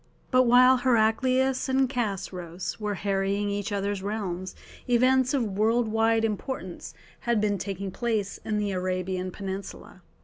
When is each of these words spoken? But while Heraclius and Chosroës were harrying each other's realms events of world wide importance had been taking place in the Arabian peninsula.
But 0.31 0.47
while 0.47 0.77
Heraclius 0.77 1.69
and 1.69 1.87
Chosroës 1.87 2.79
were 2.79 2.95
harrying 2.95 3.51
each 3.51 3.71
other's 3.71 4.01
realms 4.01 4.55
events 4.89 5.31
of 5.35 5.43
world 5.43 5.87
wide 5.89 6.25
importance 6.25 6.95
had 7.19 7.39
been 7.39 7.59
taking 7.59 7.91
place 7.91 8.39
in 8.43 8.57
the 8.57 8.71
Arabian 8.71 9.29
peninsula. 9.29 10.01